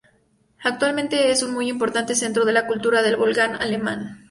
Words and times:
Actualmente 0.63 1.29
es 1.29 1.43
un 1.43 1.53
muy 1.53 1.69
importante 1.69 2.15
centro 2.15 2.43
de 2.43 2.53
la 2.53 2.65
cultura 2.65 3.03
del 3.03 3.17
Volga 3.17 3.55
alemán. 3.57 4.17